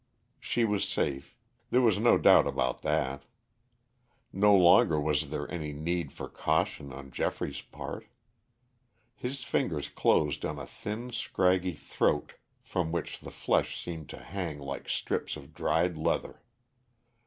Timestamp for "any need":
5.51-6.11